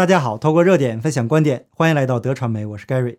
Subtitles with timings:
[0.00, 3.18] 大家好，透过热点分享观点，欢迎来到德传媒，我是 Gary。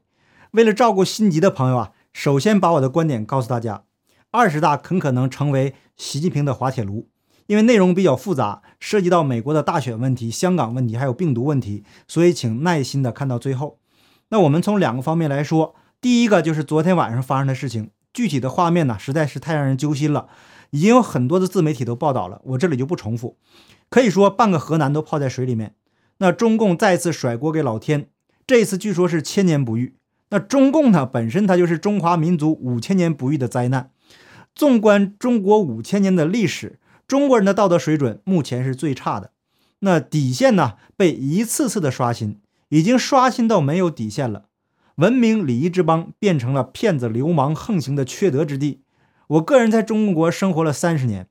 [0.54, 3.84] 为了照顾心急的朋友啊，首先把我的观点告诉大家：
[4.32, 7.08] 二十大很可能成为习近平的滑铁卢，
[7.46, 13.78] 因为内容比较复杂，涉及到美国的大选问题、香港问题，还有病毒问题，所以请耐心的看到最后。
[14.30, 20.30] 那我们从两个方面来说，第一个就是昨天晚上发生的事情，具体的画面呢实在是太让人揪心了，
[20.72, 23.38] 已经有很多的自媒体都报道了，我这里就不重复。
[23.92, 25.76] 可以说半个河南都泡在水里面。
[26.22, 28.08] 那中共再次甩锅给老天，
[28.46, 29.96] 这次据说是千年不遇。
[30.30, 33.90] 那中共呢，本身它就是中华民族五千年不遇的灾难。
[34.54, 39.32] 纵观中国五千年的历史，中国人的道德水准目前是最差的。
[39.80, 44.46] 那底线呢，被一次次的刷新，已经刷新到没有底线了。
[44.98, 48.84] 文明礼仪之邦变成了骗子流氓横行的缺德之地。
[49.28, 51.28] 我个人在中国生活了三十年。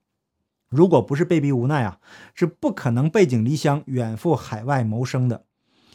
[0.70, 1.98] 如果不是被逼无奈啊，
[2.34, 5.44] 是不可能背井离乡远赴海外谋生的，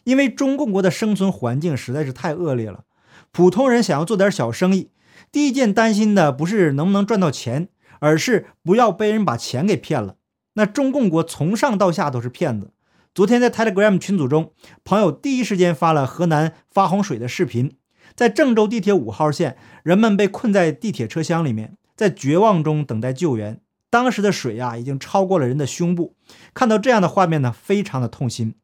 [0.04, 2.84] 因为中共国的生存环境实在是太恶劣了。
[3.32, 4.92] 普通人想要做点小生意，
[5.32, 10.18] 第一件担心的不是能不能赚到钱，而是不要被人把钱给骗了。
[10.56, 12.72] 那中共国从上到下都是骗子。
[13.14, 14.52] 昨天在 Telegram 群组中，
[14.84, 17.78] 朋友第一时间发了河南发洪水的视频，
[18.14, 23.62] 在郑州地铁五号线，人们被困在地铁车厢里面，在绝望中等待救援。
[23.96, 26.18] 当时的水呀，已经超过了人的胸部。
[26.54, 28.56] 看到这样的画面呢，非常的痛心，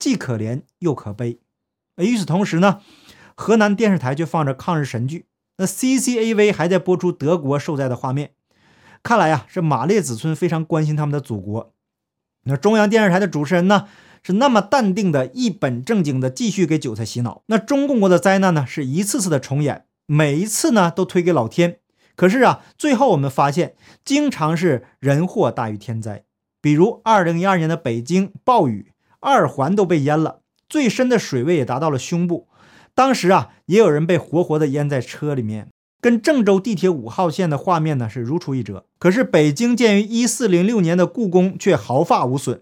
[0.00, 1.38] 既可怜又可悲。
[1.98, 2.80] 与此同时呢，
[3.36, 5.26] 河南电视台却放着抗日神剧，
[5.58, 8.32] 那 CCAV 还在播出德国受灾的画面。
[9.04, 11.72] 看来呀，是马列子孙非常关心他们的祖国。
[12.46, 13.86] 那中央电视台的主持人呢，
[14.24, 17.44] 是那么淡定的，一本正经的继续给韭菜洗脑。
[17.46, 21.78] 那中共国的灾难呢，是一次次的重演，每一次呢，都推给老天。
[22.20, 26.24] 可是啊，最后我们发现，经常是人祸大于天灾。
[26.60, 32.48] 比如二零一二年的北京暴雨，二环都被淹了，最深的水位也达到了胸部。
[32.94, 35.68] 当时啊，也有人被活活的淹在车里面，
[36.02, 38.84] 跟郑州地铁五号线的画面呢是如出一辙。
[38.98, 42.60] 可是北京建于一四零六年的故宫却毫发无损，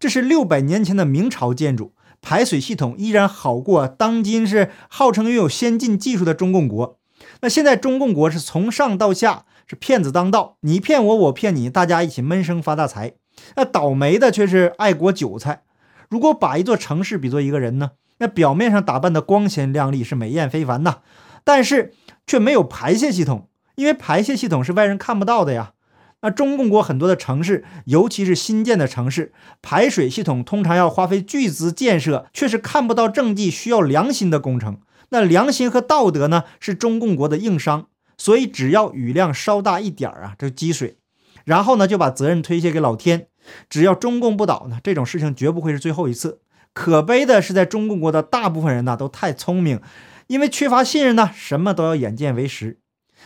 [0.00, 1.92] 这是六百年前的明朝建筑，
[2.22, 6.97] 排水系统依然好过当今是号称拥有先进技术的中共国。
[7.40, 13.14] 那现在中共国是从上到下是骗子当道，你骗我，我骗你，大家一起闷声发大财。
[13.54, 15.62] 那倒霉的却是爱国韭菜。
[16.08, 17.92] 如果把一座城市比作一个人呢？
[18.18, 20.96] 那表面上打扮的光鲜亮丽，是美艳非凡呐，
[21.44, 21.94] 但是
[22.26, 25.74] 却没有排泄系统，因为排泄系统是外人看不到的呀。
[26.22, 29.32] 那中共国很多的城市，尤其是新建的城市，
[29.62, 34.78] 排水系统通常要花费巨资建设，却是看不到政绩，需要良心的工程。
[35.10, 40.98] 那良心和道德呢，是中共国的硬伤，所以只要雨量稍大一点儿啊，就积水，
[41.44, 43.28] 然后呢就把责任推卸给老天。
[43.70, 46.40] 只要中共不倒呢，这种事情绝不会是最后一次。
[46.74, 49.80] 可悲的是，在中共国的大部分人呢都太聪明，
[50.26, 52.78] 因为缺乏信任呢，什么都要眼见为实。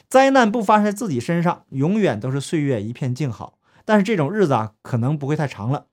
[0.09, 3.59] 灾难不发生在自己身上，永远都是岁月一片静好。
[3.85, 5.87] 但是这种日子啊，可能不会太长了。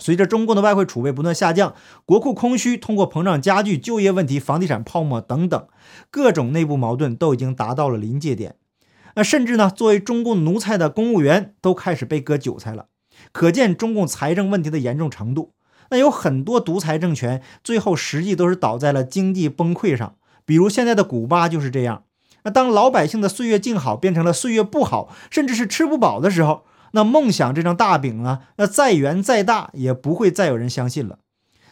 [0.00, 1.74] 随着中共的外汇储备不断下降，
[2.04, 5.68] 国库空虚，通货膨胀加剧，就业问题、房地产泡沫等等，
[6.10, 8.56] 各种内部矛盾都已经达到了临界点。
[9.14, 12.86] 那甚至呢，作为中共奴才的公务员都开始被割韭菜了，
[13.32, 15.52] 可见中共财政问题的严重程度。
[15.90, 22.04] 那有很多独裁政权，最后实际都是倒在了经济崩溃上，比如现在的古巴就是这样。
[22.44, 26.64] 那当老百姓的岁月静好变成了岁月不好，甚至是吃不饱的时候。
[26.92, 28.40] 那梦想这张大饼呢？
[28.56, 31.18] 那再圆再大，也不会再有人相信了。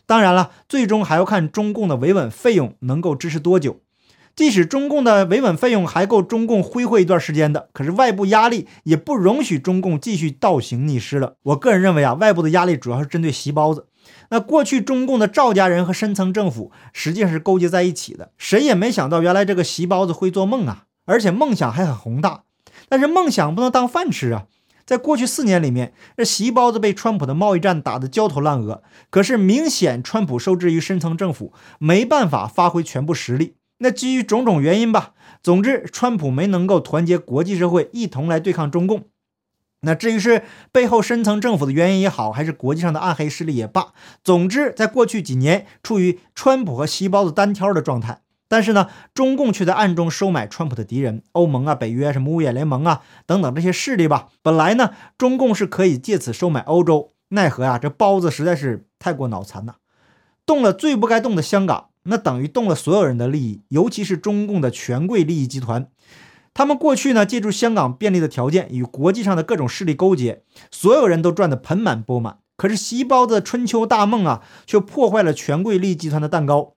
[0.06, 3.80] 当然了，最终还要看中共的维稳费用能够支持多久。
[4.34, 11.34] 即使中共的维稳费用还够中共挥霍一段时间的，可是外部压力也不容许中共继续倒行逆施了。
[11.42, 13.88] 我个人认为啊，外部的压力主要是针对习包子。
[14.30, 22.44] 那过去中共的赵家人和深层政府实际上是勾结在一起的，谁也没想到原来这个习包子会做梦啊，而且梦想还很宏大。
[22.88, 24.44] 但是梦想不能当饭吃啊。
[24.88, 28.82] 在过去四年里面，这席包子被川普的贸易战打得焦头烂额。
[29.10, 33.56] 可是明显，川普受制于深层政府，没办法发挥全部实力。
[33.80, 35.12] 那基于种种原因吧，
[35.42, 39.04] 总之，川普没能够团结国际社会一同来对抗中共。
[39.82, 43.92] 那至于是背后深层政府的原因也好，还是国际上的暗黑势力也罢，
[44.24, 48.22] 总之，在过去几年，处于川普和席包子单挑的状态。
[48.48, 54.28] 但是呢，中共却在暗中收买川普的敌人，欧盟啊、北约什么五眼联盟啊等等这些势力吧。
[54.42, 59.76] 本来呢，中共是可以借此收买欧洲，奈何呀，这包子实在是太过脑残了，
[60.46, 65.88] 动了最不该动的香港，那等于动了所有人的利益，尤其是中共的权贵利益集团。
[66.54, 72.38] 他们过去呢，借助香港便利的条件，与国际上的各种势力勾结，所有人都赚得盆满钵满。
[72.56, 76.74] 可是席包子春秋大梦啊，却破坏了权贵利益集团的蛋糕。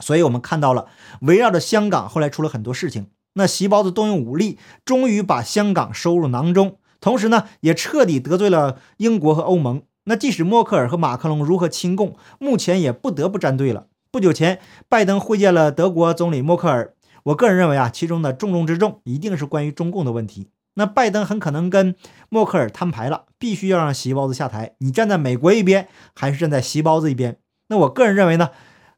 [0.00, 0.86] 所以，我们看到了
[1.22, 3.08] 围绕着香港后来出了很多事情。
[3.34, 9.82] 那席包子动用武力，终于把香港收入囊中，同时呢，也彻底得罪了英国和欧盟。
[10.04, 13.86] 那即使默克尔和马克龙如何亲共，目前也不得不站队了。
[14.10, 16.94] 不久前，拜登会见了德国总理默克尔。
[17.24, 20.48] 我个人认为啊，其中的重中之重一定是关于中共的问题。
[20.74, 21.94] 那拜登很可能跟
[22.30, 24.74] 默克尔摊牌了，必须要让席包子下台。
[24.78, 27.38] 你站在美国一边，还是站在席包子一边？
[27.68, 28.50] 那我个人认为呢，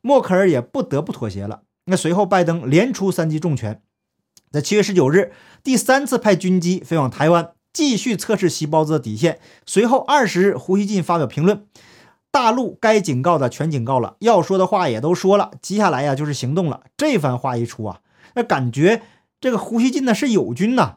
[0.03, 1.63] 默克尔也不得不妥协了。
[1.87, 3.83] 那随后，拜登连出三记重拳。
[4.51, 5.33] 在七月十九日，
[5.63, 9.41] 第三次派军机飞往台湾，继续测试习包子的底线。
[9.65, 11.67] 随后二十日，胡锡进发表评论：
[12.31, 16.83] 大陆该警告的全警告了，要说的话也都说了，接下来呀就是行动了。
[16.97, 18.01] 这番话一出啊，
[18.35, 19.03] 那感觉
[19.41, 20.97] 这个胡锡进呢是友军呐，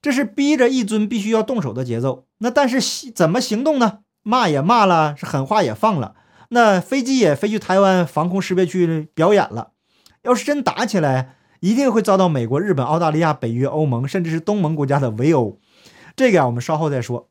[0.00, 2.26] 这是逼着一尊必须要动手的节奏。
[2.38, 4.00] 那但是怎么行动呢？
[4.22, 6.14] 骂也骂了，是狠话也放了，
[6.50, 9.72] 那飞机也飞去台湾防空识别区表演了。
[10.22, 15.58] 要是真打起来，一定会遭到美国、日本、澳大利亚、北约、欧盟，甚至是东盟国家的围殴。
[16.16, 17.28] 这个啊，我们稍后再说。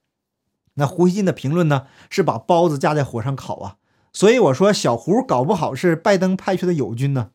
[0.76, 3.76] 那胡锡进的评论呢，是把包子架在火上烤啊。
[4.14, 7.32] 所以我说，小胡搞不好是拜登派去的友军呢，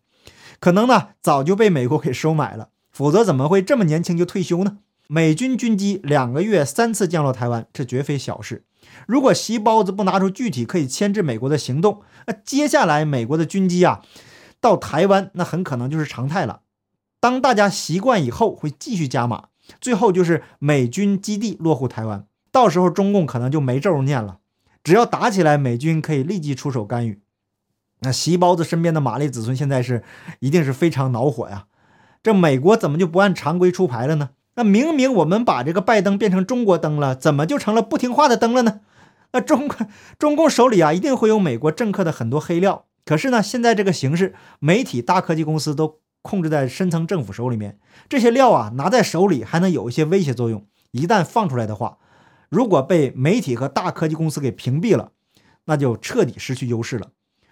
[0.60, 4.78] 可能呢早就被美国给收买了，否则怎么会这么年轻就退休呢？
[5.08, 8.64] 美军军机两个月三次降落台湾，这绝非小事。
[9.06, 14.02] 如果席包子不拿出具体可以牵制美国的行动，那接下来美国的军机啊
[14.60, 16.60] 到台湾，那很可能就是常态了。
[17.20, 19.48] 当大家习惯以后，会继续加码，
[19.80, 24.38] 最后就是美军基地落户台湾，到时候中共可能就没咒念了。
[24.82, 27.20] 只要打起来，美军可以立即出手干预。
[28.00, 30.02] 那席包子身边的玛丽子孙现在是
[30.40, 31.66] 一定是非常恼火呀！
[32.20, 34.30] 这美国怎么就不按常规出牌了呢？
[34.54, 38.80] 那明明我们把这个拜登变成中国灯了，怎么就成了不听话的灯了呢？
[39.32, 39.76] 那中国
[40.18, 42.84] 中共手里啊，一定会有美国政客的很多黑料。
[43.04, 46.00] 可是呢，现在这个形势，媒体、大科技公司都。
[46.24, 50.64] 控制在深层政府手里面，这些料啊拿在手里还能有一些威胁作用。
[50.92, 51.98] 一旦放出来的话，
[52.48, 55.10] 如果被媒体和大科技公司给屏蔽了，
[55.64, 57.08] 那就彻底失去优势了。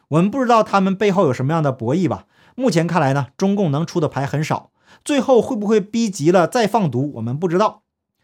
[0.07, 2.27] 我们不知道他们背后有什么样的博弈吧。
[2.55, 4.71] 目前看来呢，中共能出的牌很少。
[5.05, 7.83] 最后会不会逼急了再放毒，我们不知道。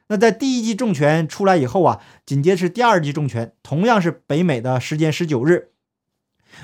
[0.09, 5.71] 那在第一记重拳出来以后啊，紧接着是第二记重拳，同样是北美的时间十九日。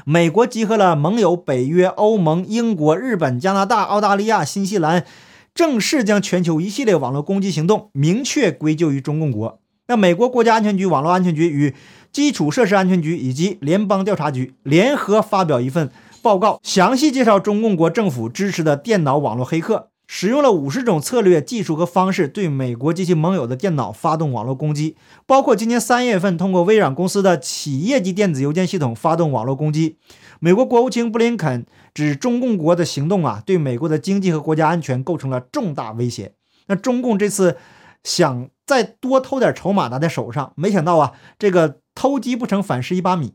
[0.04, 5.04] 美国集合了盟友北约、欧盟、英国、日本、加拿大、澳大利亚、新西兰，
[5.54, 9.60] 正式将全球一系列网络攻击行动明确归咎于中共国。
[9.88, 11.74] 那美国国家安全局网络安全局与
[12.12, 15.90] 基础设施安全局以及联邦调查局联合发表一份
[16.22, 19.90] 报告，详细介绍中共国政府支持的电脑网络黑客。
[20.14, 24.94] 使用了五十种策略、技术和方式，对美国及其盟友的电脑发动网络攻击，
[25.24, 29.96] 包括今年三月份通过微软公司的企业级电子邮件系统发动网络攻击。
[30.38, 31.64] 美国国务卿布林肯
[31.94, 36.34] 指中共国的行动啊，对美国的经济和国家安全构成了重大威胁。
[36.66, 37.56] 那中共这次
[38.04, 43.32] 想再多偷点筹码拿在手上，没想到啊，这个偷鸡不成反蚀一把米。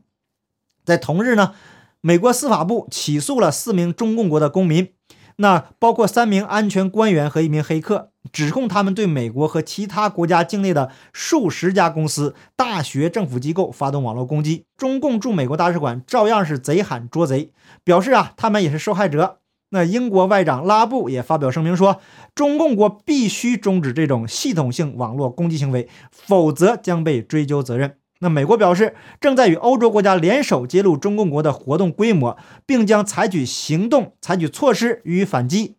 [0.84, 1.54] 在同日呢，
[2.00, 4.90] 美国司法部起诉了四名中共国的公民。
[5.40, 14.64] 那包括三名安全官员和一名黑客，指控他们对美国和其他国家境内的数十家公司、大学、政府机构发动网络攻击。
[14.76, 17.52] 中共驻美国大使馆照样是贼喊捉贼，
[17.84, 19.38] 表示啊，他们也是受害者。
[19.70, 22.00] 那英国外长拉布也发表声明说，
[22.34, 27.96] 中共国必须终止这种系统性网络攻击行为，否则将被追究责任。
[28.20, 35.76] 那美国表示，正在与欧洲国家联手揭露中共国的活动规模，并将采取行动、采取措施予以反击。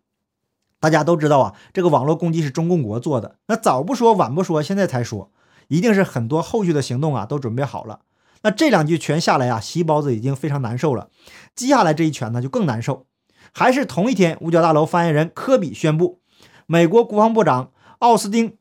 [0.80, 3.36] 大家都知道啊，这个网络攻击是中共国做的。
[3.48, 5.30] 那早不说，晚不说，现在才说，
[5.68, 8.00] 一定是很多后续的行动啊都准备好了。
[8.42, 11.10] 那这两句拳下来啊，席包子已经非常难受了。
[11.54, 13.04] 接下来这一拳呢，就更难受。
[13.52, 16.22] 还是同一天，五角大楼发言人科比宣布，
[16.64, 18.56] 美国国防部长奥斯汀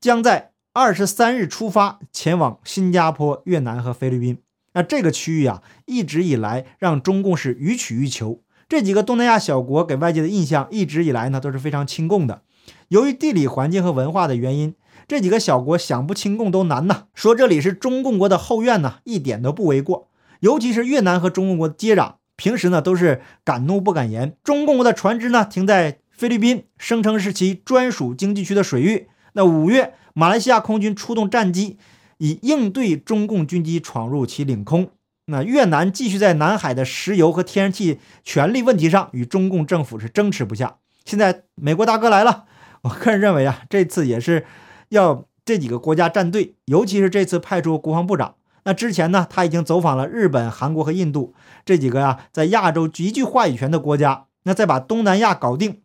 [0.00, 0.53] 将在。
[0.76, 4.38] 二十三日出发前往新加坡、越南和菲律宾。
[4.72, 8.42] 那这个区域啊，一直以来让中共是予取予求。
[8.68, 12.42] 这几个东南亚小国给外界的印象一直以来呢都是非常亲共的。
[12.88, 14.74] 由于地理环境和文化的原因，
[15.06, 17.04] 这几个小国想不亲共都难呐。
[17.14, 20.08] 说这里是中共国的后院呢，一点都不为过。
[20.40, 24.36] 尤其是越南和中共国的接壤，平时呢都是敢怒不敢言。
[24.42, 29.06] 中共国的船只呢停在菲律宾，声称是其专属经济区的水域。
[29.34, 29.94] 那五月。
[30.14, 31.76] 马来西亚空军出动战机，
[32.18, 34.90] 以应对中共军机闯入其领空。
[35.26, 40.76] 那越南继续在南海的石油和天然气权利问题上与中共政府是争持不下。
[41.04, 42.44] 现在美国大哥来了，
[42.82, 44.46] 我个人认为啊，这次也是
[44.90, 54.26] 要这几个国家站队，尤其是这次派出国防部长，那之前呢，他已经走访了日本、韩国和印度这几个呀，在亚洲极具话语权的国家。
[54.46, 55.80] 那再把东南亚搞定，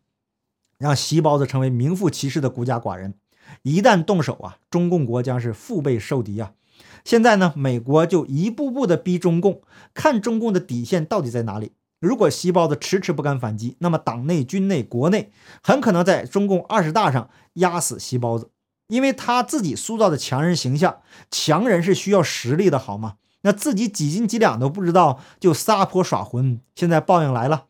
[0.76, 3.14] 让习包子成为名副其实的孤家寡人。
[3.62, 6.52] 一旦动手啊，中共国将是腹背受敌啊。
[7.04, 9.62] 现在呢，美国就一步步的逼中共，
[9.94, 11.72] 看中共的底线到底在哪里。
[12.00, 15.30] 如果西包子迟迟不敢反击，那么党内、军内、国内
[15.62, 18.50] 很可能在中共二十大上压死西包子。
[18.88, 23.16] 因为他自己塑造的强人形象，强人是需要实力的，好吗？
[23.42, 27.66] 那自己几斤几两都不知道就撒泼耍浑，现在报应来了。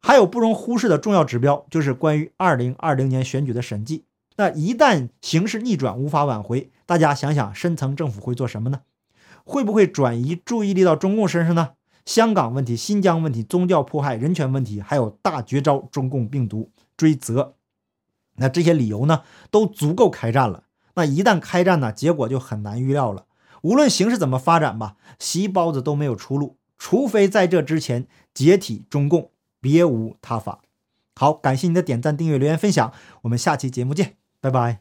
[0.00, 4.04] 还有不容忽视的重要指标，就是关于二零二零年选举的审计。
[4.40, 8.80] 那一旦形势逆转，无法挽回，大家想想，深层政府会做什么呢？
[9.44, 11.72] 会不会转移注意力到中共身上呢？
[12.06, 17.56] 香港问题、新疆问题、宗教迫害、人权问题，还有大绝招中共病毒追责。
[18.36, 20.64] 那这些理由呢，都足够开战了。
[20.94, 23.26] 那一旦开战呢，结果就很难预料了。
[23.60, 30.62] 无论形势怎么发展吧，习包子都没有出路，除非在这之前解体中共，别无他法。
[31.14, 34.80] 好，感谢你的点赞、订阅、留言、分享，我们下期节目见，拜拜。